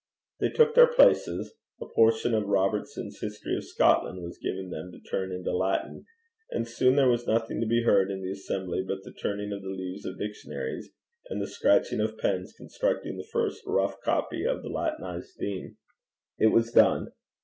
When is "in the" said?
8.09-8.31